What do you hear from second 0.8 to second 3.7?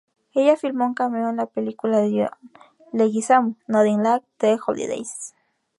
un cameo en la película de John Leguizamo,